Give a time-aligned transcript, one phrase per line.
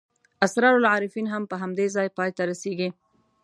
[0.45, 2.89] اسرار العارفین هم په همدې ځای پای ته رسېږي.